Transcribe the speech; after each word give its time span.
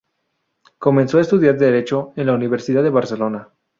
Comenzó 0.79 1.19
a 1.19 1.21
estudiar 1.21 1.59
Derecho 1.59 2.11
en 2.15 2.25
la 2.25 2.33
Universidad 2.33 2.81
de 2.81 2.89
Barcelona. 2.89 3.49